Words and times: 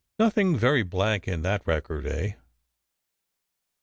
Nothing 0.17 0.57
very 0.57 0.81
black 0.81 1.27
in 1.27 1.43
that 1.43 1.61
record, 1.67 2.07
eh?" 2.07 2.31